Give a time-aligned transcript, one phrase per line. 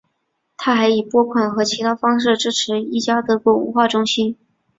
[0.57, 4.35] 他还以拨款和其他方式支持一家德国文化中心。